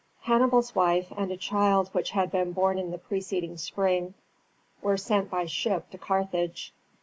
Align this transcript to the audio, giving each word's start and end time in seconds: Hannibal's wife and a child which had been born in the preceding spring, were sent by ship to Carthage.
Hannibal's 0.21 0.73
wife 0.73 1.13
and 1.15 1.29
a 1.31 1.37
child 1.37 1.89
which 1.89 2.09
had 2.09 2.31
been 2.31 2.53
born 2.53 2.79
in 2.79 2.89
the 2.89 2.97
preceding 2.97 3.55
spring, 3.55 4.15
were 4.81 4.97
sent 4.97 5.29
by 5.29 5.45
ship 5.45 5.91
to 5.91 5.99
Carthage. 5.99 6.73